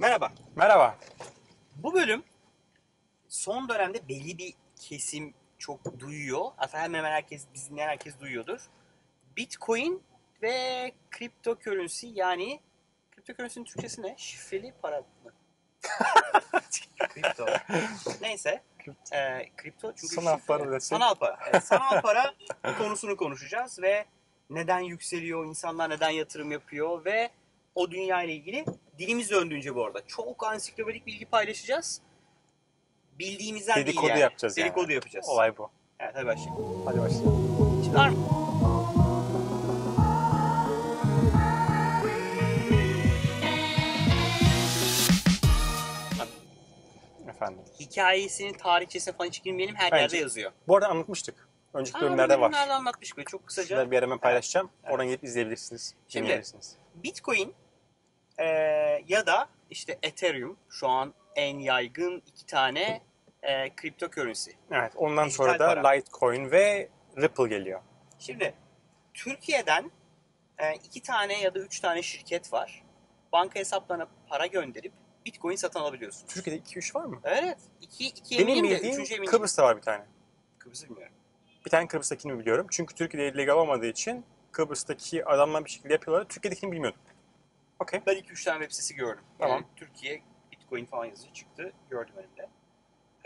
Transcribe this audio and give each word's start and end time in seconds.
Merhaba. 0.00 0.32
Merhaba. 0.56 0.98
Bu 1.76 1.94
bölüm 1.94 2.22
son 3.28 3.68
dönemde 3.68 4.08
belli 4.08 4.38
bir 4.38 4.54
kesim 4.80 5.34
çok 5.58 5.98
duyuyor. 5.98 6.44
Hatta 6.56 6.78
hemen 6.78 6.98
hemen 6.98 7.10
herkes, 7.10 7.46
biz 7.54 7.70
dinleyen 7.70 7.88
herkes 7.88 8.20
duyuyordur. 8.20 8.60
Bitcoin 9.36 10.02
ve 10.42 10.92
cryptocurrency 11.18 12.06
yani 12.14 12.60
cryptocurrency'nin 13.14 13.64
Türkçesi 13.64 14.02
ne? 14.02 14.14
Şifreli 14.18 14.74
para 14.82 15.00
mı? 15.00 15.32
Kripto. 16.98 17.46
Neyse. 18.20 18.62
Ee, 19.12 19.50
kripto 19.56 19.92
çünkü 19.96 20.14
Sanal 20.14 20.38
şifre- 20.38 20.46
para 20.46 20.72
desek. 20.72 20.98
Sanal 20.98 21.14
para. 21.14 21.38
Evet, 21.50 21.64
sanal 21.64 22.00
para 22.02 22.34
konusunu 22.78 23.16
konuşacağız 23.16 23.82
ve 23.82 24.06
neden 24.50 24.80
yükseliyor, 24.80 25.46
insanlar 25.46 25.90
neden 25.90 26.10
yatırım 26.10 26.52
yapıyor 26.52 27.04
ve 27.04 27.30
o 27.74 27.90
dünya 27.90 28.22
ile 28.22 28.32
ilgili 28.34 28.64
dilimiz 28.98 29.30
döndüğünce 29.30 29.74
bu 29.74 29.84
arada 29.84 30.06
çok 30.06 30.46
ansiklopedik 30.46 31.06
bilgi 31.06 31.26
paylaşacağız. 31.26 32.00
Bildiğimizden 33.18 33.74
değil 33.76 33.86
Dedikodu 33.86 34.08
yani. 34.08 34.20
yapacağız 34.20 34.58
yani. 34.58 34.66
Dedikodu 34.66 34.92
yapacağız. 34.92 35.28
Olay 35.28 35.58
bu. 35.58 35.70
Evet 36.00 36.14
hadi 36.16 36.26
başlayalım. 36.26 36.82
Hadi 36.86 37.00
başlayalım. 37.00 37.82
Şimdi 37.84 37.96
var 37.96 38.08
mı? 38.08 38.16
Efendim. 47.28 47.60
Hikayesinin 47.80 48.52
tarihçesine 48.52 49.14
falan 49.14 49.28
hiç 49.28 49.42
girmeyelim 49.42 49.74
her 49.74 49.92
Bence. 49.92 50.02
yerde 50.02 50.16
yazıyor. 50.16 50.52
Bu 50.68 50.76
arada 50.76 50.88
anlatmıştık. 50.88 51.48
Önceki 51.74 52.00
bölümlerde 52.00 52.40
var. 52.40 52.52
Nerede 52.52 52.72
anlatmış 52.72 53.16
böyle 53.16 53.24
çok 53.24 53.46
kısaca. 53.46 53.68
Şurada 53.68 53.90
bir 53.90 53.96
yere 53.96 54.04
hemen 54.06 54.18
paylaşacağım. 54.18 54.70
Evet. 54.82 54.92
Oradan 54.92 55.06
gelip 55.06 55.24
izleyebilirsiniz. 55.24 55.94
Şimdi-. 56.08 56.42
Bitcoin 57.02 57.54
e, 58.38 58.44
ya 59.08 59.26
da 59.26 59.48
işte 59.70 59.98
Ethereum 60.02 60.56
şu 60.70 60.88
an 60.88 61.14
en 61.36 61.58
yaygın 61.58 62.22
iki 62.26 62.46
tane 62.46 63.02
e, 63.42 63.70
cryptocurrency. 63.80 64.50
Evet. 64.70 64.92
Ondan 64.96 65.26
Dijital 65.26 65.44
sonra 65.44 65.58
da 65.58 65.66
para. 65.66 65.88
Litecoin 65.88 66.50
ve 66.50 66.88
Ripple 67.16 67.48
geliyor. 67.48 67.80
Şimdi 68.18 68.54
Türkiye'den 69.14 69.90
e, 70.58 70.74
iki 70.74 71.02
tane 71.02 71.40
ya 71.40 71.54
da 71.54 71.58
üç 71.58 71.80
tane 71.80 72.02
şirket 72.02 72.52
var. 72.52 72.82
Banka 73.32 73.60
hesaplarına 73.60 74.08
para 74.28 74.46
gönderip 74.46 74.92
Bitcoin 75.26 75.56
satın 75.56 75.80
alabiliyorsun. 75.80 76.26
Türkiye'de 76.26 76.62
2-3 76.62 76.94
var 76.94 77.04
mı? 77.04 77.20
Evet. 77.24 77.58
İki, 77.80 78.06
iki 78.06 78.38
Benim 78.38 78.48
eminim 78.48 78.70
de 78.70 78.88
eminim. 78.88 79.24
Kıbrıs'ta 79.24 79.62
var 79.62 79.76
bir 79.76 79.82
tane. 79.82 80.04
Kıbrıs'ı 80.58 80.88
bilmiyorum. 80.88 81.14
Bir 81.64 81.70
tane 81.70 81.86
Kıbrıs'takini 81.86 82.38
biliyorum. 82.38 82.66
Çünkü 82.70 82.94
Türkiye'de 82.94 83.38
legal 83.38 83.56
olmadığı 83.56 83.86
için 83.86 84.24
Kıbrıs'taki 84.52 85.24
adamlar 85.24 85.64
bir 85.64 85.70
şekilde 85.70 85.92
yapıyorlar. 85.92 86.28
Türkiye'dekini 86.28 86.72
bilmiyordum. 86.72 87.00
Okey. 87.80 88.00
Ben 88.06 88.16
iki 88.16 88.32
üç 88.32 88.44
tane 88.44 88.58
web 88.58 88.72
sitesi 88.72 88.94
gördüm. 88.94 89.24
Tamam. 89.38 89.56
Yani 89.56 89.66
Türkiye 89.76 90.22
Bitcoin 90.52 90.84
falan 90.84 91.04
yazıyor 91.04 91.34
çıktı. 91.34 91.72
Gördüm 91.90 92.14
önümde. 92.16 92.48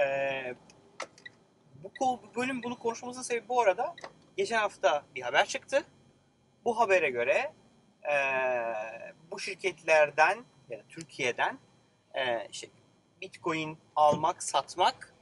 Ee, 0.01 0.55
bu, 1.83 1.91
bu 2.01 2.21
bölüm 2.37 2.63
bunu 2.63 2.79
konuşmamızın 2.79 3.23
sebebi 3.23 3.49
bu 3.49 3.61
arada 3.61 3.95
geçen 4.37 4.59
hafta 4.59 5.05
bir 5.15 5.23
haber 5.23 5.47
çıktı. 5.47 5.85
Bu 6.65 6.81
habere 6.81 7.11
göre 7.11 7.53
ee, 8.13 8.75
bu 9.31 9.41
şirketlerden 9.41 10.45
ya 10.71 10.79
da 10.79 10.83
Türkiye'den 10.89 11.59
ee, 12.15 12.49
işte 12.51 12.69
Bitcoin 13.21 13.79
almak, 13.97 14.43
satmak 14.43 15.14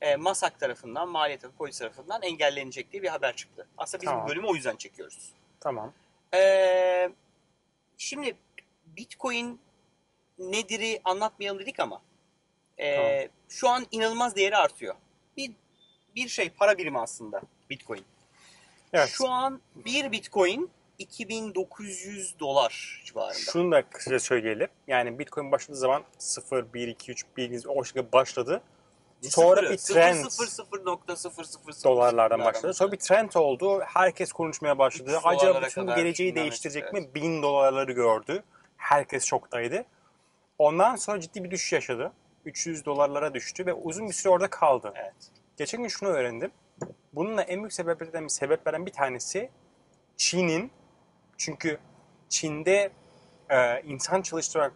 ee, 0.00 0.16
MASAK 0.16 0.60
tarafından, 0.60 1.08
Maliyet 1.08 1.44
ve 1.44 1.48
Polis 1.58 1.78
tarafından 1.78 2.22
engellenecek 2.22 2.92
diye 2.92 3.02
bir 3.02 3.08
haber 3.08 3.36
çıktı. 3.36 3.66
Aslında 3.78 4.02
biz 4.02 4.08
Tamam. 4.08 4.28
bölümü 4.28 4.46
o 4.46 4.54
yüzden 4.54 4.76
çekiyoruz. 4.76 5.32
Tamam. 5.60 5.92
Ee, 6.34 7.10
şimdi 7.96 8.36
Bitcoin 8.86 9.60
nedir'i 10.38 11.00
anlatmayalım 11.04 11.60
dedik 11.60 11.80
ama 11.80 12.02
ee, 12.78 12.96
Tamam. 12.96 13.28
şu 13.48 13.68
an 13.68 13.86
inanılmaz 13.90 14.36
değeri 14.36 14.56
artıyor. 14.56 14.94
Bir 15.36 15.52
bir 16.16 16.28
şey 16.28 16.50
para 16.50 16.78
birimi 16.78 17.00
aslında 17.00 17.42
Bitcoin. 17.70 18.04
Evet. 18.92 19.08
Şu 19.08 19.28
an 19.28 19.60
bir 19.74 20.12
Bitcoin 20.12 20.70
2900 20.98 22.38
dolar 22.40 23.02
civarında. 23.04 23.34
Şunu 23.52 23.72
da 23.72 23.82
kısaca 23.82 24.20
söyleyelim. 24.20 24.68
Yani 24.86 25.18
Bitcoin 25.18 25.52
başladığı 25.52 25.78
zaman 25.78 26.04
0, 26.18 26.72
1, 26.74 26.88
2, 26.88 27.12
3 27.12 27.24
bilginiz 27.36 27.66
o 27.66 27.84
şekilde 27.84 28.12
başladı. 28.12 28.62
Sonra 29.22 29.62
bir 29.62 29.76
trend 29.76 30.24
Sıfır, 30.24 30.46
sıfır 30.46 30.84
nokta 30.84 31.16
sıfır 31.16 31.44
sıfır 31.44 31.72
sıfır 31.72 31.90
dolarlardan 31.90 32.36
sıfırlardan 32.36 32.54
başladı. 32.54 32.74
Sonra 32.74 32.92
bir 32.92 32.96
trend 32.96 33.32
oldu. 33.34 33.80
Herkes 33.80 34.32
konuşmaya 34.32 34.78
başladı. 34.78 35.18
Acaba 35.24 35.62
bütün 35.62 35.86
geleceği 35.86 36.34
değiştirecek 36.34 36.82
çıktı, 36.82 37.00
mi? 37.00 37.14
1000 37.14 37.42
dolarları 37.42 37.92
gördü. 37.92 38.42
Herkes 38.76 39.24
şoktaydı. 39.24 39.84
Ondan 40.58 40.96
sonra 40.96 41.20
ciddi 41.20 41.44
bir 41.44 41.50
düşüş 41.50 41.72
yaşadı. 41.72 42.12
300 42.44 42.84
dolarlara 42.84 43.34
düştü 43.34 43.66
ve 43.66 43.72
uzun 43.72 44.08
bir 44.08 44.12
süre 44.12 44.32
orada 44.32 44.50
kaldı. 44.50 44.92
Evet. 44.96 45.14
Geçen 45.56 45.82
gün 45.82 45.88
şunu 45.88 46.08
öğrendim. 46.08 46.50
Bununla 47.12 47.42
en 47.42 47.60
büyük 47.60 47.72
sebeplerden, 47.72 48.26
sebeplerden 48.26 48.86
bir 48.86 48.92
tanesi 48.92 49.50
Çin'in 50.16 50.70
çünkü 51.38 51.78
Çin'de 52.28 52.90
e, 53.50 53.82
insan 53.82 54.22
çalıştırarak 54.22 54.72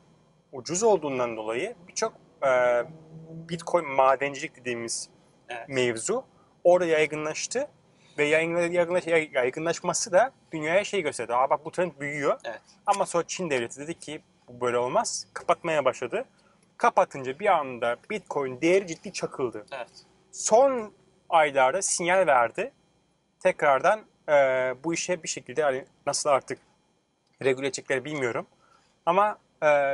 ucuz 0.53 0.83
olduğundan 0.83 1.37
dolayı 1.37 1.75
birçok 1.89 2.13
e, 2.47 2.83
Bitcoin 3.49 3.89
madencilik 3.89 4.57
dediğimiz 4.57 5.09
Evet. 5.49 5.69
mevzu 5.69 6.25
orada 6.65 6.87
yaygınlaştı 6.87 7.69
ve 8.19 8.25
yaygınlaş, 8.25 8.73
yaygınlaş, 8.73 9.05
yaygınlaşması 9.33 10.13
da 10.13 10.33
dünyaya 10.53 10.85
şey 10.85 11.03
gösterdi. 11.03 11.35
Aa 11.35 11.51
bak 11.51 11.65
bu 11.65 11.71
trend 11.73 11.93
büyüyor. 12.01 12.41
Evet. 12.45 12.61
Ama 12.87 13.07
sonra 13.07 13.25
Çin 13.27 13.51
devleti 13.51 13.81
dedi 13.81 13.99
ki 13.99 14.21
bu 14.49 14.61
böyle 14.61 14.79
olmaz. 14.79 15.27
Kapatmaya 15.33 15.85
başladı. 15.85 16.25
Kapatınca 16.77 17.39
bir 17.39 17.47
anda 17.47 17.97
Bitcoin 18.11 18.61
değeri 18.61 18.87
ciddi 18.87 19.13
çakıldı. 19.13 19.67
Evet. 19.73 19.89
Son 20.33 20.93
aylarda 21.29 21.83
sinyal 21.83 22.27
verdi. 22.27 22.73
Tekrardan 23.41 24.01
e, 24.29 24.33
bu 24.85 24.95
işe 24.95 25.23
bir 25.23 25.29
şekilde 25.29 25.63
hani 25.63 25.85
nasıl 26.07 26.31
artık 26.31 26.59
regüle 27.43 27.67
edecekleri 27.67 28.05
bilmiyorum. 28.05 28.47
Ama 29.07 29.39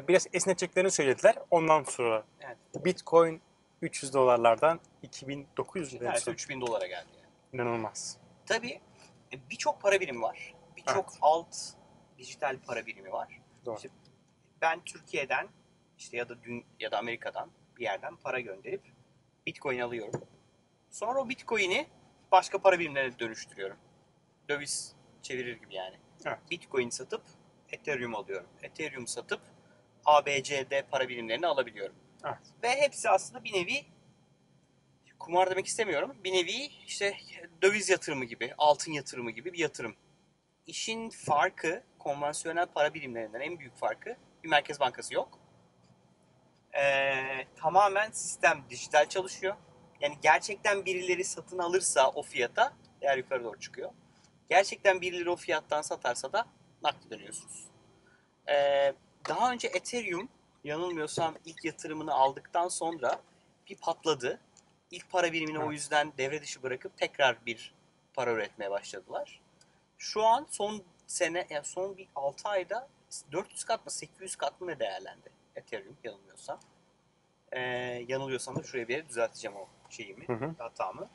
biraz 0.09 0.27
esneteceklerini 0.33 0.91
söylediler. 0.91 1.35
Ondan 1.51 1.83
sonra 1.83 2.25
Evet. 2.41 2.57
Bitcoin 2.85 3.43
300 3.83 4.15
dolarlardan 4.15 4.81
2900 5.03 5.95
liraya 5.95 6.05
Neredeyse 6.05 6.31
3000 6.31 6.61
dolara 6.61 6.87
geldi. 6.87 7.09
Yani. 7.17 7.29
İnanılmaz. 7.53 8.17
Tabii 8.47 8.81
e, 9.33 9.51
birçok 9.51 9.83
para 9.83 10.01
birimi 10.01 10.23
var. 10.23 10.55
Birçok 10.77 11.11
Evet. 11.11 11.19
alt 11.23 11.57
dijital 12.19 12.57
para 12.67 12.87
birimi 12.87 13.13
var. 13.13 13.41
Doğru. 13.65 13.77
İşte 13.77 13.89
ben 14.61 14.81
Türkiye'den 14.85 15.49
işte 15.99 16.17
ya 16.17 16.29
da 16.29 16.43
dün 16.43 16.65
ya 16.81 16.91
da 16.91 16.99
Amerika'dan 16.99 17.51
bir 17.77 17.85
yerden 17.85 18.17
para 18.17 18.41
gönderip 18.41 18.83
Bitcoin 19.47 19.79
alıyorum. 19.79 20.21
Sonra 20.91 21.21
o 21.21 21.29
Bitcoin'i 21.29 21.87
başka 22.33 22.59
para 22.59 22.79
birimlerine 22.79 23.19
dönüştürüyorum. 23.19 23.77
Döviz 24.49 24.97
çevirir 25.23 25.57
gibi 25.61 25.75
yani. 25.75 25.97
Evet. 26.25 26.39
Bitcoin 26.51 26.91
satıp 26.91 27.23
Ethereum 27.73 28.15
alıyorum. 28.15 28.49
Ethereum 28.63 29.07
satıp 29.07 29.41
ABCD 30.05 30.83
para 30.91 31.09
birimlerini 31.09 31.47
alabiliyorum. 31.47 31.95
Evet. 32.25 32.39
Ve 32.63 32.81
hepsi 32.81 33.11
aslında 33.11 33.45
bir 33.45 33.53
nevi 33.53 33.85
kumar 35.19 35.51
demek 35.51 35.67
istemiyorum. 35.67 36.17
Bir 36.25 36.33
nevi 36.33 36.71
işte 36.87 37.17
döviz 37.63 37.89
yatırımı 37.89 38.25
gibi, 38.25 38.55
altın 38.59 38.93
yatırımı 38.93 39.31
gibi 39.31 39.53
bir 39.53 39.59
yatırım. 39.59 39.97
İşin 40.67 41.11
farkı 41.11 41.83
konvansiyonel 41.99 42.67
para 42.67 42.95
birimlerinden 42.95 43.41
en 43.41 43.59
büyük 43.59 43.77
farkı 43.77 44.17
bir 44.45 44.49
merkez 44.49 44.81
bankası 44.81 45.15
yok. 45.15 45.39
Ee, 46.79 47.47
tamamen 47.57 48.11
sistem 48.11 48.65
dijital 48.71 49.09
çalışıyor. 49.09 49.57
Yani 50.01 50.19
gerçekten 50.23 50.85
birileri 50.85 51.25
satın 51.25 51.59
alırsa 51.59 52.11
o 52.11 52.23
fiyata 52.23 52.73
değer 53.01 53.17
yukarı 53.19 53.45
doğru 53.45 53.61
çıkıyor. 53.61 53.91
Gerçekten 54.51 55.01
birileri 55.01 55.31
o 55.31 55.37
fiyattan 55.37 55.83
satarsa 55.83 56.33
da 56.33 56.47
nakdi 56.83 57.11
dönüyorsunuz. 57.11 57.69
Ee, 58.49 58.93
daha 59.29 59.53
önce 59.53 59.69
Ethereum 59.69 60.29
yanılmıyorsam 60.65 61.35
ilk 61.45 61.65
yatırımını 61.65 62.15
aldıktan 62.15 62.69
sonra 62.69 63.21
bir 63.69 63.77
patladı. 63.77 64.41
İlk 64.91 65.11
para 65.11 65.33
birimini 65.33 65.59
o 65.59 65.73
yüzden 65.73 66.13
devre 66.19 66.43
dışı 66.43 66.63
bırakıp 66.63 66.97
tekrar 66.97 67.47
bir 67.47 67.75
para 68.15 68.33
üretmeye 68.33 68.71
başladılar. 68.71 69.41
Şu 69.99 70.25
an 70.25 70.47
son 70.51 70.83
sene, 71.07 71.47
yani 71.51 71.65
son 71.65 71.97
bir 71.97 72.09
6 72.15 72.49
ayda 72.49 72.89
400 73.33 73.65
kat 73.65 73.87
mı 73.87 73.91
800 73.91 74.37
kat 74.37 74.61
mı 74.61 74.79
değerlendi 74.79 75.31
Ethereum 75.57 75.97
yanılmıyorsam. 76.05 76.61
Ee, 77.53 77.61
yanılıyorsam 78.09 78.57
da 78.57 78.63
şuraya 78.63 78.89
bir 78.89 78.95
yere 78.95 79.09
düzelteceğim 79.09 79.57
o 79.57 79.69
şeyimi, 79.91 80.29
Hı 80.29 80.33
hı. 80.33 80.55
hatamı. 80.59 81.09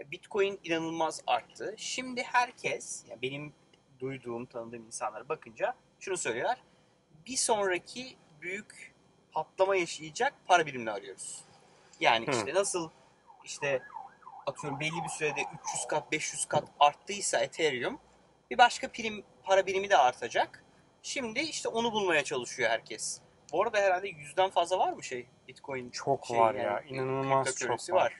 E, 0.00 0.10
Bitcoin 0.10 0.60
inanılmaz 0.64 1.22
arttı. 1.26 1.74
Şimdi 1.76 2.22
herkes, 2.22 3.04
yani 3.08 3.22
benim 3.22 3.52
duyduğum, 4.00 4.46
tanıdığım 4.46 4.86
insanlara 4.86 5.28
bakınca 5.28 5.74
şunu 6.00 6.16
söylüyorlar. 6.16 6.62
Bir 7.26 7.36
sonraki 7.36 8.16
büyük 8.40 8.94
patlama 9.32 9.76
yaşayacak 9.76 10.34
para 10.46 10.66
birimini 10.66 10.90
arıyoruz. 10.90 11.44
Yani 12.00 12.26
Hı. 12.26 12.30
işte 12.30 12.54
nasıl 12.54 12.90
işte 13.44 13.82
atıyorum 14.46 14.80
belli 14.80 15.04
bir 15.04 15.08
sürede 15.08 15.40
300 15.40 15.86
kat 15.88 16.12
500 16.12 16.46
kat 16.46 16.64
arttıysa 16.80 17.38
Ethereum 17.38 17.98
bir 18.50 18.58
başka 18.58 18.88
prim 18.88 19.24
para 19.42 19.66
birimi 19.66 19.90
de 19.90 19.96
artacak. 19.96 20.64
Şimdi 21.02 21.40
işte 21.40 21.68
onu 21.68 21.92
bulmaya 21.92 22.24
çalışıyor 22.24 22.70
herkes. 22.70 23.20
Bu 23.52 23.62
arada 23.62 23.78
herhalde 23.78 24.08
yüzden 24.08 24.50
fazla 24.50 24.78
var 24.78 24.92
mı 24.92 25.02
şey 25.02 25.26
Bitcoin? 25.48 25.90
Çok 25.90 26.26
şey 26.26 26.38
var 26.38 26.54
yani, 26.54 26.64
ya. 26.64 26.82
inanılmaz 26.88 27.54
çok 27.56 27.70
var. 27.70 27.94
var. 27.94 28.14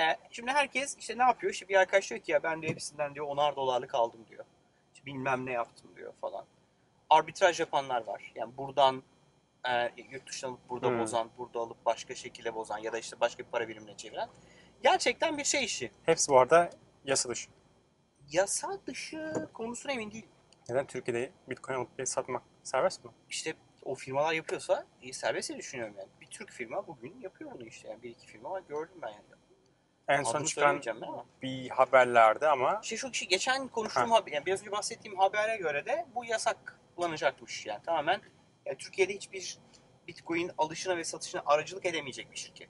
E, 0.00 0.16
şimdi 0.30 0.50
herkes 0.50 0.96
işte 0.98 1.18
ne 1.18 1.22
yapıyor? 1.22 1.52
İşte 1.52 1.68
bir 1.68 1.74
arkadaş 1.74 2.10
diyor 2.10 2.20
ki 2.20 2.32
ya 2.32 2.42
ben 2.42 2.62
de 2.62 2.68
hepsinden 2.68 3.14
diyor 3.14 3.26
onar 3.26 3.56
dolarlık 3.56 3.94
aldım 3.94 4.26
diyor. 4.28 4.44
İşte 4.94 5.06
bilmem 5.06 5.46
ne 5.46 5.52
yaptım 5.52 5.90
diyor 5.96 6.12
falan. 6.20 6.44
Arbitraj 7.10 7.60
yapanlar 7.60 8.06
var. 8.06 8.32
Yani 8.34 8.56
buradan 8.56 9.02
e, 9.68 9.92
yurt 10.10 10.28
dışından 10.28 10.50
alıp 10.52 10.68
burada 10.68 10.88
Hmm. 10.88 10.98
bozan, 11.00 11.30
burada 11.38 11.58
alıp 11.60 11.86
başka 11.86 12.14
şekilde 12.14 12.54
bozan 12.54 12.78
ya 12.78 12.92
da 12.92 12.98
işte 12.98 13.20
başka 13.20 13.44
bir 13.44 13.48
para 13.48 13.68
birimine 13.68 13.96
çeviren. 13.96 14.28
Gerçekten 14.82 15.38
bir 15.38 15.44
şey 15.44 15.64
işi. 15.64 15.90
Hepsi 16.06 16.28
bu 16.28 16.38
arada 16.38 16.70
yasa 17.04 17.28
dışı. 17.28 17.50
Yasa 18.30 18.78
dışı 18.86 19.48
konusuna 19.52 19.92
emin 19.92 20.10
değilim. 20.10 20.28
Neden 20.68 20.86
Türkiye'de 20.86 21.32
Bitcoin 21.48 21.76
alıp 21.76 22.08
satmak 22.08 22.42
serbest 22.62 23.04
mi? 23.04 23.10
İşte 23.30 23.54
o 23.84 23.94
firmalar 23.94 24.32
yapıyorsa 24.32 24.86
e, 25.02 25.12
serbest 25.12 25.48
diye 25.48 25.58
düşünüyorum 25.58 25.94
yani. 25.98 26.08
Bir 26.20 26.26
Türk 26.26 26.50
firma 26.50 26.86
bugün 26.86 27.20
yapıyor 27.20 27.50
bunu 27.52 27.66
işte. 27.66 27.88
Yani 27.88 28.02
bir 28.02 28.10
iki 28.10 28.26
firma 28.26 28.50
var 28.50 28.62
gördüm 28.68 28.98
ben 29.02 29.08
yani. 29.08 29.24
En 30.08 30.22
son 30.22 30.30
Adını 30.34 30.46
çıkan 30.46 30.60
söylemeyeceğim 30.60 31.00
bir 31.42 31.68
haberlerde 31.70 32.48
ama 32.48 32.80
İşte 32.82 32.96
şu 32.96 33.10
kişi 33.10 33.28
geçen 33.28 33.68
konuştuğum 33.68 34.10
haber, 34.10 34.32
yani 34.32 34.46
biraz 34.46 34.60
önce 34.60 34.72
bahsettiğim 34.72 35.18
habere 35.18 35.56
göre 35.56 35.86
de 35.86 36.06
bu 36.14 36.24
yasaklanacakmış 36.24 37.66
yani 37.66 37.82
tamamen. 37.82 38.20
Yani 38.66 38.76
Türkiye'de 38.78 39.14
hiçbir 39.14 39.58
Bitcoin 40.08 40.50
alışına 40.58 40.96
ve 40.96 41.04
satışına 41.04 41.42
aracılık 41.46 41.86
edemeyecek 41.86 42.32
bir 42.32 42.36
şirket. 42.36 42.68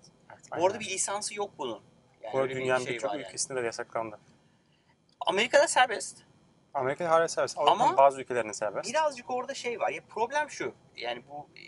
Bu 0.59 0.67
arada 0.67 0.81
bir 0.81 0.87
lisansı 0.87 1.35
yok 1.35 1.51
bunun. 1.59 1.83
Yani 2.23 2.33
Bu 2.33 2.39
arada 2.39 2.43
öyle 2.43 2.57
bir 2.57 2.61
dünyanın 2.61 2.85
şey 2.85 2.95
birçok 2.95 3.11
var 3.11 3.17
yani. 3.17 3.27
ülkesinde 3.27 3.63
de 3.63 3.67
yasaklandı. 3.67 4.19
Amerika'da 5.21 5.69
serbest. 5.69 6.23
Amerika'da 6.75 7.11
hala 7.11 7.29
serbest. 7.29 7.59
Avrupa'nın 7.59 7.81
Ama 7.81 7.97
bazı 7.97 8.21
ülkelerinde 8.21 8.53
serbest. 8.53 8.91
Birazcık 8.91 9.31
orada 9.31 9.55
şey 9.55 9.81
var. 9.81 9.91
Ya 9.91 10.03
problem 10.09 10.51
şu. 10.51 10.75
Yani 10.97 11.23
bu 11.29 11.49
e, 11.57 11.63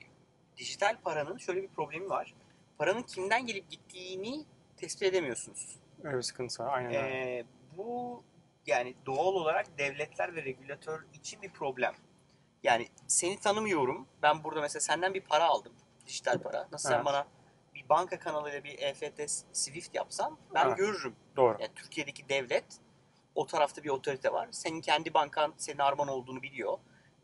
dijital 0.56 0.96
paranın 1.04 1.38
şöyle 1.38 1.62
bir 1.62 1.68
problemi 1.68 2.10
var. 2.10 2.34
Paranın 2.78 3.02
kimden 3.02 3.46
gelip 3.46 3.70
gittiğini 3.70 4.44
tespit 4.78 5.02
edemiyorsunuz. 5.02 5.78
Öyle 6.04 6.16
bir 6.16 6.22
sıkıntısı 6.22 6.62
var. 6.64 6.78
Aynen. 6.78 6.92
Ee, 6.92 7.44
bu 7.76 8.22
yani 8.66 8.94
doğal 9.06 9.34
olarak 9.34 9.78
devletler 9.78 10.34
ve 10.36 10.42
regülatör 10.44 11.04
için 11.14 11.42
bir 11.42 11.50
problem. 11.50 11.94
Yani 12.62 12.88
seni 13.06 13.40
tanımıyorum. 13.40 14.08
Ben 14.22 14.44
burada 14.44 14.60
mesela 14.60 14.80
senden 14.80 15.14
bir 15.14 15.20
para 15.20 15.44
aldım. 15.44 15.72
Dijital 16.06 16.38
para. 16.38 16.68
Nasıl 16.72 16.88
sen 16.88 16.96
Evet. 16.96 17.04
bana 17.06 17.26
bir 17.74 17.88
banka 17.88 18.18
kanalıyla 18.18 18.64
bir 18.64 18.78
EFT 18.78 19.30
Swift 19.52 19.94
yapsam 19.94 20.38
ben 20.54 20.66
Evet. 20.66 20.76
görürüm. 20.78 21.16
Doğru. 21.36 21.56
Yani 21.60 21.74
Türkiye'deki 21.74 22.28
devlet 22.28 22.64
o 23.34 23.46
tarafta 23.46 23.84
bir 23.84 23.88
otorite 23.88 24.32
var. 24.32 24.48
Senin 24.50 24.80
kendi 24.80 25.14
bankan 25.14 25.54
senin 25.56 25.78
Arman 25.78 26.08
olduğunu 26.08 26.42
biliyor. 26.42 26.78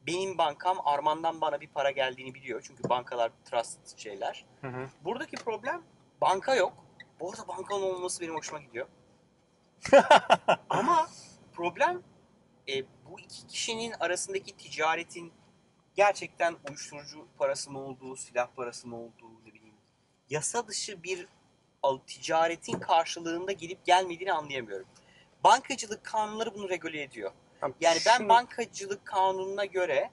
Benim 0.07 0.39
bankam 0.39 0.79
Arman'dan 0.85 1.41
bana 1.41 1.61
bir 1.61 1.69
para 1.69 1.91
geldiğini 1.91 2.35
biliyor. 2.35 2.63
Çünkü 2.67 2.89
bankalar 2.89 3.33
trust 3.45 3.99
şeyler. 3.99 4.45
Hı 4.61 4.67
hı. 4.67 4.87
Buradaki 5.05 5.37
problem 5.37 5.83
banka 6.21 6.55
yok. 6.55 6.84
Bu 7.25 7.31
arada 7.31 7.49
bankanın 7.49 7.83
olmaması 7.83 8.21
benim 8.21 8.35
hoşuma 8.35 8.61
gidiyor. 8.61 8.87
Ama 10.71 11.09
problem 11.53 12.03
e, 12.69 12.83
bu 12.83 13.21
iki 13.21 13.47
kişinin 13.47 13.93
arasındaki 14.01 14.57
ticaretin 14.57 15.33
gerçekten 15.95 16.57
uyuşturucu 16.69 17.27
parası 17.39 17.71
mı 17.71 17.79
olduğu, 17.79 18.17
silah 18.17 18.49
parası 18.57 18.89
mı 18.89 18.97
olduğu 18.97 19.45
ne 19.47 19.55
bileyim 19.55 19.75
yasa 20.31 20.69
dışı 20.69 21.03
bir 21.03 21.29
ticaretin 22.07 22.79
karşılığında 22.79 23.53
gelip 23.53 23.85
gelmediğini 23.85 24.33
anlayamıyorum. 24.33 24.87
Bankacılık 25.45 26.05
kanunları 26.05 26.55
bunu 26.55 26.69
regüle 26.69 27.03
ediyor. 27.03 27.33
Yani 27.81 27.99
ben 28.07 28.29
bankacılık 28.29 29.05
kanununa 29.05 29.65
göre 29.65 30.11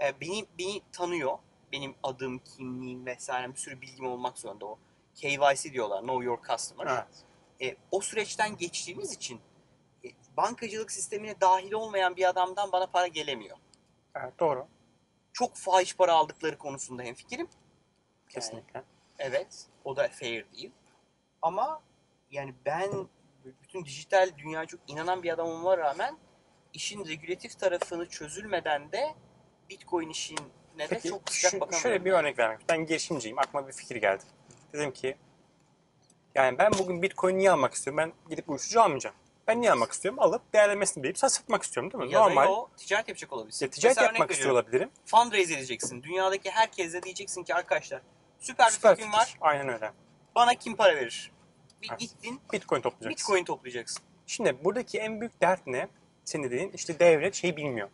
e, 0.00 0.20
beni 0.20 0.46
beni 0.58 0.82
tanıyor. 0.92 1.38
Benim 1.72 1.94
adım, 2.02 2.38
kimliğim 2.38 3.06
vesaire 3.06 3.52
bir 3.52 3.58
sürü 3.58 3.80
bilgim 3.80 4.06
olmak 4.06 4.38
zorunda 4.38 4.66
o. 4.66 4.78
KYC 5.14 5.72
diyorlar, 5.72 6.00
Know 6.00 6.24
Your 6.24 6.38
Customer. 6.50 6.86
Evet. 6.86 7.24
E, 7.72 7.76
o 7.90 8.00
süreçten 8.00 8.56
geçtiğimiz 8.56 9.12
için 9.12 9.40
e, 10.04 10.08
bankacılık 10.36 10.92
sistemine 10.92 11.40
dahil 11.40 11.72
olmayan 11.72 12.16
bir 12.16 12.28
adamdan 12.28 12.72
bana 12.72 12.86
para 12.86 13.06
gelemiyor. 13.06 13.56
evet, 14.14 14.38
doğru. 14.40 14.66
Çok 15.32 15.56
fahiş 15.56 15.96
para 15.96 16.12
aldıkları 16.12 16.58
konusunda 16.58 17.02
hemfikirim. 17.02 17.48
Kesinlikle. 18.28 18.82
Evet, 19.18 19.66
o 19.84 19.96
da 19.96 20.08
fair 20.08 20.52
değil. 20.52 20.70
Ama 21.42 21.82
yani 22.30 22.54
ben 22.66 23.08
bütün 23.62 23.84
dijital 23.84 24.30
dünyaya 24.38 24.66
çok 24.66 24.80
inanan 24.86 25.22
bir 25.22 25.32
adam 25.32 25.46
olmama 25.48 25.78
rağmen 25.78 26.18
işin 26.72 27.06
regülatif 27.06 27.58
tarafını 27.58 28.08
çözülmeden 28.08 28.92
de 28.92 29.14
Bitcoin 29.70 30.08
işine 30.08 30.38
de 30.78 30.86
Peki 30.88 31.08
çok 31.08 31.30
sıcak 31.30 31.52
bakamıyorum. 31.52 31.82
şöyle 31.82 32.04
bir 32.04 32.12
örnek 32.12 32.38
vermek. 32.38 32.68
Ben 32.68 32.86
girişimciyim. 32.86 33.38
Aklıma 33.38 33.68
bir 33.68 33.72
fikir 33.72 33.96
geldi. 33.96 34.22
Dedim 34.74 34.90
ki 34.92 35.16
yani 36.34 36.58
ben 36.58 36.72
bugün 36.78 37.02
Bitcoin 37.02 37.38
niye 37.38 37.50
almak 37.50 37.74
istiyorum? 37.74 37.98
Ben 37.98 38.30
gidip 38.30 38.50
uyuşturucu 38.50 38.82
almayacağım. 38.82 39.16
Ben 39.48 39.60
niye 39.60 39.72
almak 39.72 39.92
istiyorum? 39.92 40.20
Alıp 40.20 40.52
değerlenmesini 40.52 41.04
bilip 41.04 41.18
sat- 41.18 41.32
satmak 41.32 41.62
istiyorum 41.62 41.92
değil 41.92 42.04
mi? 42.04 42.12
ya 42.14 42.20
Normal. 42.20 42.42
da 42.42 42.48
yo, 42.48 42.68
ticaret 42.76 43.08
yapacak 43.08 43.32
olabilirsin. 43.32 43.66
Ya, 43.66 43.70
ticaret 43.70 43.96
Mesela 43.96 44.04
yapmak 44.06 44.20
örnek 44.20 44.30
istiyor 44.30 44.50
veriyorum. 44.50 44.66
olabilirim. 44.68 44.90
Fundraise 45.06 45.54
edeceksin. 45.54 46.02
Dünyadaki 46.02 46.50
herkese 46.50 47.02
diyeceksin 47.02 47.42
ki 47.44 47.54
arkadaşlar 47.54 48.00
süper 48.40 48.66
bir 48.66 48.72
Süper 48.72 48.94
fikrim 48.96 49.10
fikir. 49.12 49.18
var. 49.22 49.36
Aynen 49.40 49.68
öyle. 49.68 49.92
Bana 50.34 50.54
kim 50.54 50.76
para 50.76 50.96
verir? 50.96 51.32
Bir 51.82 51.88
Evet. 51.90 52.00
gittin 52.00 52.40
Bitcoin 52.52 52.80
toplayacaksın. 52.80 53.10
Bitcoin 53.10 53.44
toplayacaksın. 53.44 54.02
Şimdi 54.26 54.64
buradaki 54.64 54.98
en 54.98 55.20
büyük 55.20 55.40
dert 55.40 55.66
ne? 55.66 55.88
Senin 56.24 56.44
dediğin 56.44 56.70
işte 56.72 56.98
devlet 56.98 57.34
şey 57.34 57.56
bilmiyor. 57.56 57.88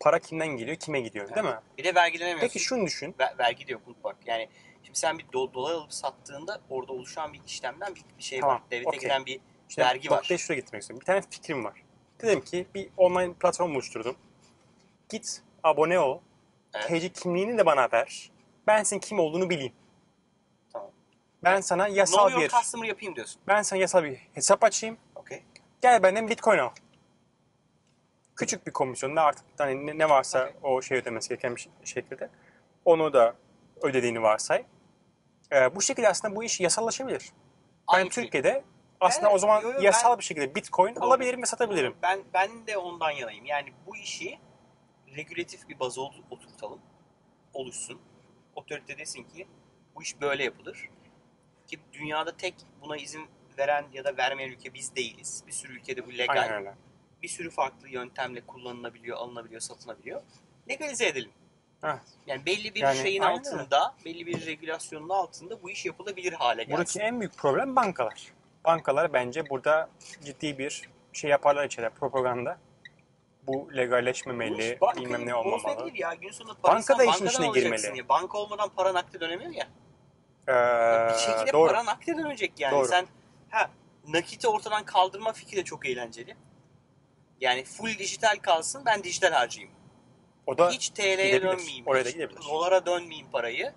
Para 0.00 0.18
kimden 0.18 0.48
geliyor, 0.48 0.76
kime 0.76 1.00
gidiyor 1.00 1.34
değil 1.34 1.46
mi? 1.46 1.58
Bir 1.78 1.84
de 1.84 1.94
vergilenemiyorsun. 1.94 2.46
Peki 2.48 2.58
şunu 2.58 2.86
düşün. 2.86 3.14
Ver- 3.20 3.38
vergi 3.38 3.66
de 3.68 3.72
yok 3.72 3.82
bak. 4.04 4.16
Yani 4.26 4.48
şimdi 4.82 4.98
sen 4.98 5.18
bir 5.18 5.24
do- 5.24 5.54
dolar 5.54 5.72
alıp 5.74 5.92
sattığında 5.92 6.60
orada 6.70 6.92
oluşan 6.92 7.32
bir 7.32 7.40
işlemden 7.46 7.94
bir, 7.94 8.02
bir 8.18 8.22
şey 8.22 8.40
Tamam, 8.40 8.54
var. 8.56 8.62
Devete 8.70 8.88
okey. 8.88 9.00
giden 9.00 9.26
bir 9.26 9.40
İşte 9.68 9.82
vergi 9.82 10.10
var. 10.10 10.16
noktaya 10.16 10.38
şuraya 10.38 10.60
gitmek 10.60 10.82
istiyorum. 10.82 11.00
Bir 11.00 11.06
tane 11.06 11.22
fikrim 11.30 11.64
var. 11.64 11.82
Dedim 12.20 12.40
ki 12.44 12.66
bir 12.74 12.90
online 12.96 13.32
platform 13.34 13.74
oluşturdum. 13.74 14.16
Git 15.08 15.42
abone 15.62 15.98
ol. 15.98 16.20
Evet. 16.74 16.88
TC 16.88 17.08
kimliğini 17.08 17.58
de 17.58 17.66
bana 17.66 17.88
ver. 17.92 18.30
Ben 18.66 18.82
senin 18.82 19.00
kim 19.00 19.18
olduğunu 19.18 19.50
bileyim. 19.50 19.72
Tamam. 20.72 20.90
Ben 21.44 21.60
sana 21.60 21.88
yasal 21.88 22.30
your 22.30 22.42
bir 22.42 22.48
customer 22.48 22.88
yapayım 22.88 23.14
diyorsun. 23.16 23.40
ben 23.48 23.62
sana 23.62 23.80
yasal 23.80 24.04
bir 24.04 24.16
hesap 24.34 24.64
açayım. 24.64 24.98
Okey. 25.14 25.42
Gel 25.82 26.02
benden 26.02 26.28
Bitcoin 26.28 26.58
al. 26.58 26.70
Küçük 28.36 28.66
bir 28.66 28.72
komisyonda 28.72 29.22
artık 29.22 29.44
hani 29.58 29.98
ne- 29.98 30.08
varsa 30.08 30.44
Okey. 30.44 30.54
o 30.62 30.82
şey 30.82 30.98
ödemesi 30.98 31.28
gereken 31.28 31.56
bir 31.56 31.68
şekilde 31.84 32.30
onu 32.84 33.12
da 33.12 33.34
ödediğini 33.82 34.22
varsay. 34.22 34.64
Ee, 35.52 35.74
bu 35.76 35.82
şekilde 35.82 36.08
aslında 36.08 36.36
bu 36.36 36.44
iş 36.44 36.60
yasallaşabilir. 36.60 37.22
Ben 37.22 37.94
Aynı 37.98 38.12
şey. 38.12 38.24
Türkiye'de 38.24 38.64
aslında 39.00 39.26
Evet, 39.26 39.34
o 39.36 39.38
zaman 39.38 39.62
yo, 39.62 39.72
yo, 39.72 39.80
yasal 39.82 40.10
ben- 40.10 40.18
bir 40.18 40.24
şekilde 40.24 40.54
Bitcoin 40.54 40.94
Doğru. 40.96 41.04
alabilirim 41.04 41.42
ve 41.42 41.46
satabilirim. 41.46 41.94
Ben 42.02 42.20
ben 42.34 42.66
de 42.66 42.76
ondan 42.76 43.10
yanayım. 43.10 43.44
Yani 43.44 43.72
bu 43.86 43.96
işi 43.96 44.38
regülatif 45.16 45.68
bir 45.68 45.80
baza 45.80 46.00
ot- 46.00 46.22
oturtalım. 46.30 46.80
Oluşsun. 47.54 48.00
Otorite 48.56 48.98
desin 48.98 49.24
ki 49.24 49.46
bu 49.94 50.02
iş 50.02 50.20
böyle 50.20 50.44
yapılır. 50.44 50.88
Ki 51.66 51.78
dünyada 51.92 52.36
tek 52.36 52.54
buna 52.80 52.96
izin 52.96 53.26
veren 53.58 53.84
ya 53.92 54.04
da 54.04 54.16
vermeyen 54.16 54.50
ülke 54.50 54.74
biz 54.74 54.94
değiliz. 54.96 55.44
Bir 55.46 55.52
sürü 55.52 55.72
ülkede 55.72 56.06
bu 56.06 56.12
legal. 56.12 56.42
Aynen 56.42 56.52
öyle. 56.54 56.74
Bir 57.22 57.28
sürü 57.28 57.50
farklı 57.50 57.88
yöntemle 57.88 58.40
kullanılabiliyor, 58.46 59.16
alınabiliyor, 59.16 59.60
satılabiliyor. 59.60 60.22
Legalize 60.68 61.06
edelim. 61.06 61.30
Evet. 61.84 62.00
Yani 62.26 62.46
belli 62.46 62.74
bir 62.74 62.80
Yani 62.80 62.98
şeyin 62.98 63.22
aynen 63.22 63.38
altında, 63.38 63.94
belli 64.04 64.26
bir 64.26 64.46
regülasyonun 64.46 65.08
altında 65.08 65.62
bu 65.62 65.70
iş 65.70 65.86
yapılabilir 65.86 66.32
hale 66.32 66.62
gelsin. 66.62 66.72
Buradaki 66.72 67.00
en 67.00 67.20
büyük 67.20 67.36
problem 67.36 67.76
bankalar. 67.76 68.32
Bankalar 68.64 69.12
bence 69.12 69.50
burada 69.50 69.88
ciddi 70.24 70.58
bir 70.58 70.88
şey 71.12 71.30
yaparlar 71.30 71.64
içeride 71.64 71.90
propaganda. 71.90 72.58
Bu 73.46 73.76
legalleşmemeli, 73.76 74.78
Bankayı 74.80 75.06
bilmem 75.06 75.26
ne 75.26 75.34
olmamalı. 75.34 75.90
ya. 75.94 76.14
Gün 76.14 76.30
sonunda 76.30 76.54
Banka 76.54 76.68
parasını 76.68 76.98
da 76.98 77.04
işin 77.04 77.12
bankadan 77.12 77.30
içine 77.30 77.46
alacaksın 77.46 77.76
girmeli. 77.76 77.98
Ya. 77.98 78.08
Banka 78.08 78.38
olmadan 78.38 78.68
para 78.68 78.94
nakde 78.94 79.20
dönemiyor 79.20 79.52
ya. 79.54 79.68
Ee, 80.48 81.12
bir 81.12 81.18
şekilde 81.18 81.52
doğru. 81.52 81.68
para 81.68 81.84
nakde 81.84 82.16
dönecek 82.16 82.52
yani. 82.58 82.72
Doğru. 82.72 82.88
Sen 82.88 83.06
ha 83.50 83.70
nakiti 84.08 84.48
ortadan 84.48 84.84
kaldırma 84.84 85.32
fikri 85.32 85.56
de 85.56 85.64
çok 85.64 85.86
eğlenceli. 85.86 86.36
Yani 87.40 87.64
full 87.64 87.98
dijital 87.98 88.36
kalsın 88.42 88.82
ben 88.86 89.04
dijital 89.04 89.32
harcayayım. 89.32 89.77
O 90.48 90.58
da 90.58 90.70
Hiç 90.70 90.88
TL'ye 90.90 91.14
gidebilir. 91.26 91.42
dönmeyeyim. 91.42 91.86
Oraya 91.86 92.04
da 92.04 92.10
gidebilir. 92.10 92.40
Dolara 92.48 92.86
dönmeyeyim 92.86 93.26
parayı. 93.32 93.72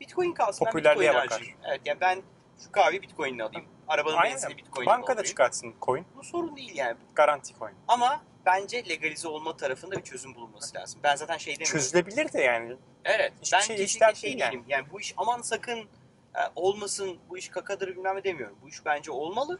Bitcoin 0.00 0.32
kalsın 0.32 0.66
ben 0.66 0.72
Popülerliğe 0.72 1.08
Bitcoin 1.10 1.24
bakar. 1.24 1.30
harcayayım. 1.38 1.58
Evet 1.68 1.80
yani 1.84 2.00
ben 2.00 2.22
şu 2.64 2.72
kahveyi 2.72 3.02
Bitcoin'le 3.02 3.38
alayım. 3.40 3.64
Arabanın 3.88 4.18
benzini 4.22 4.56
Bitcoin'le 4.56 4.86
bankada 4.86 5.06
doldurayım. 5.08 5.28
çıkartsın 5.28 5.74
coin. 5.82 6.06
Bu 6.16 6.24
sorun 6.24 6.56
değil 6.56 6.74
yani. 6.76 6.96
Garanti 7.14 7.54
coin. 7.58 7.74
Ama 7.88 8.22
bence 8.46 8.88
legalize 8.88 9.28
olma 9.28 9.56
tarafında 9.56 9.96
bir 9.96 10.02
çözüm 10.02 10.34
bulunması 10.34 10.76
lazım. 10.76 11.00
Ben 11.02 11.16
zaten 11.16 11.36
şey 11.36 11.54
demiyorum. 11.54 11.72
Çözülebilir 11.78 12.32
de 12.32 12.40
yani. 12.40 12.76
Evet. 13.04 13.32
Hiçbir 13.42 13.56
ben 13.56 13.60
şey 13.60 13.76
kesinlikle 13.76 13.84
işler 13.84 14.14
şey 14.14 14.30
değil 14.30 14.40
yani. 14.40 14.52
değilim. 14.52 14.64
Yani 14.68 14.86
bu 14.92 15.00
iş 15.00 15.14
aman 15.16 15.42
sakın 15.42 15.78
e, 15.78 16.40
olmasın, 16.56 17.18
bu 17.28 17.38
iş 17.38 17.48
kakadır 17.48 17.88
bilmem 17.88 18.16
ne 18.16 18.24
demiyorum. 18.24 18.56
Bu 18.62 18.68
iş 18.68 18.84
bence 18.86 19.10
olmalı. 19.10 19.58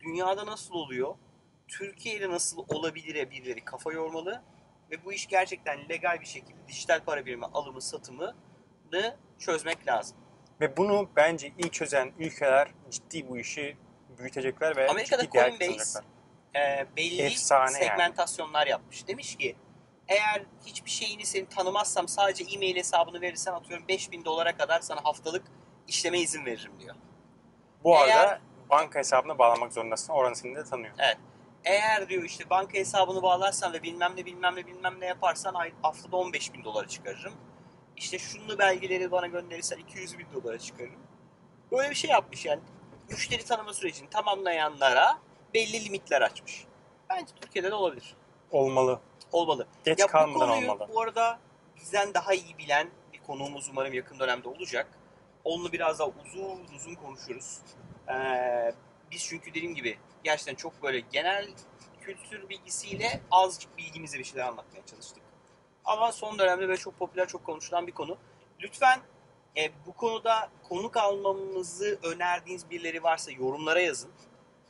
Dünyada 0.00 0.46
nasıl 0.46 0.74
oluyor? 0.74 1.14
Türkiye'de 1.68 2.30
nasıl 2.30 2.64
olabilire 2.68 3.30
birileri 3.30 3.64
kafa 3.64 3.92
yormalı. 3.92 4.42
Ve 4.90 5.04
bu 5.04 5.12
iş 5.12 5.26
gerçekten 5.26 5.88
legal 5.88 6.20
bir 6.20 6.26
şekilde 6.26 6.68
dijital 6.68 7.00
para 7.04 7.26
birimi 7.26 7.44
alımı, 7.44 7.80
satımı 7.80 8.36
çözmek 9.38 9.86
lazım. 9.88 10.16
Ve 10.60 10.76
bunu 10.76 11.08
bence 11.16 11.52
ilk 11.58 11.72
çözen 11.72 12.12
ülkeler 12.18 12.68
ciddi 12.90 13.28
bu 13.28 13.38
işi 13.38 13.76
büyütecekler 14.18 14.76
ve 14.76 14.88
Amerika'da 14.90 15.22
ciddi 15.22 15.32
değer 15.34 15.58
Coinbase 15.58 16.00
e, 16.56 16.86
belli 16.96 17.22
Efsane 17.22 17.62
yani. 17.62 17.72
segmentasyonlar 17.72 18.66
yapmış. 18.66 19.08
Demiş 19.08 19.36
ki 19.36 19.56
eğer 20.08 20.42
hiçbir 20.66 20.90
şeyini 20.90 21.26
seni 21.26 21.48
tanımazsam 21.48 22.08
sadece 22.08 22.44
e-mail 22.54 22.76
hesabını 22.76 23.20
verirsen 23.20 23.52
atıyorum 23.52 23.88
5000 23.88 24.24
dolara 24.24 24.56
kadar 24.56 24.80
sana 24.80 25.04
haftalık 25.04 25.44
işleme 25.88 26.18
izin 26.18 26.44
veririm 26.46 26.72
diyor. 26.80 26.94
Bu 27.84 27.96
Eğer- 27.96 28.16
arada 28.18 28.40
banka 28.70 28.98
hesabına 28.98 29.38
bağlamak 29.38 29.72
zorundasın. 29.72 30.12
Oranı 30.12 30.36
seni 30.36 30.56
de 30.56 30.64
tanıyor. 30.64 30.94
Eğer 31.66 32.08
diyor 32.08 32.22
işte 32.22 32.50
banka 32.50 32.72
hesabını 32.78 33.22
bağlarsan 33.22 33.72
ve 33.72 33.82
bilmem 33.82 34.12
ne 34.16 34.24
bilmem 34.24 34.56
ne 34.56 34.66
bilmem 34.66 35.00
ne 35.00 35.06
yaparsan 35.06 35.54
ay- 35.54 35.72
haftada 35.82 36.16
15 36.16 36.52
bin 36.54 36.64
dolara 36.64 36.88
çıkarırım. 36.88 37.32
İşte 37.96 38.18
şunlu 38.18 38.58
belgeleri 38.58 39.10
bana 39.10 39.26
gönderirsen 39.26 39.78
200 39.78 40.18
bin 40.18 40.26
dolara 40.34 40.58
çıkarırım. 40.58 41.00
Böyle 41.72 41.90
bir 41.90 41.94
şey 41.94 42.10
yapmış 42.10 42.44
yani. 42.46 42.60
Müşteri 43.10 43.44
tanıma 43.44 43.72
sürecini 43.74 44.10
tamamlayanlara 44.10 45.18
belli 45.54 45.84
limitler 45.84 46.22
açmış. 46.22 46.64
Bence 47.10 47.32
Türkiye'de 47.40 47.70
de 47.70 47.74
olabilir. 47.74 48.14
Olmalı. 48.50 49.00
Olmalı. 49.32 49.66
Geç 49.84 49.98
Ya 50.00 50.06
bu 50.08 50.12
kalmadan 50.12 50.48
konuyu 50.48 50.72
olmalı. 50.72 50.88
bu 50.94 51.00
arada 51.00 51.38
bizden 51.76 52.14
daha 52.14 52.34
iyi 52.34 52.58
bilen 52.58 52.88
bir 53.12 53.18
konuğumuz 53.22 53.68
umarım 53.68 53.92
yakın 53.94 54.18
dönemde 54.18 54.48
olacak. 54.48 54.86
Onunla 55.44 55.72
biraz 55.72 55.98
daha 55.98 56.08
uzun 56.08 56.64
uzun 56.76 56.94
konuşuruz. 56.94 57.58
Ee, 58.08 58.72
biz 59.10 59.24
çünkü 59.24 59.50
dediğim 59.50 59.74
gibi 59.74 59.98
gerçekten 60.24 60.54
çok 60.54 60.82
böyle 60.82 61.00
genel 61.00 61.48
kültür 62.00 62.48
bilgisiyle 62.48 63.20
azıcık 63.30 63.78
bilgimizle 63.78 64.18
bir 64.18 64.24
şeyler 64.24 64.46
anlatmaya 64.46 64.86
çalıştık. 64.86 65.22
Ama 65.84 66.12
son 66.12 66.38
dönemde 66.38 66.68
böyle 66.68 66.80
çok 66.80 66.98
popüler, 66.98 67.28
çok 67.28 67.44
konuşulan 67.44 67.86
bir 67.86 67.92
konu. 67.92 68.18
Lütfen 68.60 69.00
e, 69.56 69.70
bu 69.86 69.92
konuda 69.92 70.50
konuk 70.68 70.96
almamızı 70.96 71.98
önerdiğiniz 72.02 72.70
birileri 72.70 73.02
varsa 73.02 73.30
yorumlara 73.30 73.80
yazın. 73.80 74.10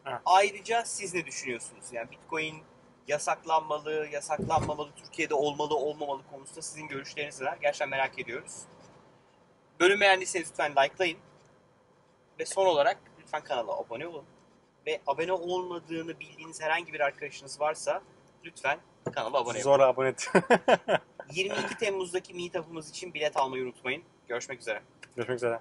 Evet. 0.06 0.20
Ayrıca 0.24 0.84
siz 0.84 1.14
ne 1.14 1.26
düşünüyorsunuz? 1.26 1.84
Yani 1.92 2.10
Bitcoin 2.10 2.62
yasaklanmalı, 3.08 4.08
yasaklanmamalı, 4.12 4.90
Türkiye'de 4.96 5.34
olmalı, 5.34 5.76
olmamalı 5.76 6.22
konusunda 6.30 6.62
sizin 6.62 6.88
görüşleriniz 6.88 7.40
neler? 7.40 7.56
Gerçekten 7.60 7.88
merak 7.88 8.18
ediyoruz. 8.18 8.62
Bölüm 9.80 10.00
beğendiyseniz 10.00 10.50
lütfen 10.50 10.72
likelayın. 10.72 11.18
Ve 12.38 12.46
son 12.46 12.66
olarak 12.66 12.98
lütfen 13.26 13.44
kanala 13.44 13.78
abone 13.78 14.06
olun. 14.06 14.24
Ve 14.86 15.00
abone 15.06 15.32
olmadığını 15.32 16.20
bildiğiniz 16.20 16.62
herhangi 16.62 16.92
bir 16.92 17.00
arkadaşınız 17.00 17.60
varsa 17.60 18.02
lütfen 18.44 18.78
kanala 19.14 19.38
abone 19.38 19.54
olun. 19.54 19.62
Zor 19.62 19.80
abone 19.80 20.08
et. 20.08 20.28
22 21.32 21.78
Temmuz'daki 21.78 22.34
meetup'ımız 22.34 22.90
için 22.90 23.14
bilet 23.14 23.36
almayı 23.36 23.64
unutmayın. 23.64 24.02
Görüşmek 24.28 24.60
üzere. 24.60 24.82
Görüşmek 25.16 25.36
üzere. 25.36 25.60